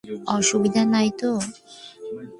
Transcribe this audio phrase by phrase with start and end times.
[0.35, 1.29] অসুবিধা নাই তো?